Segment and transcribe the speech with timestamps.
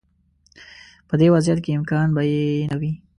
[1.07, 2.91] په دې وضعیت کې امکان به یې نه وي.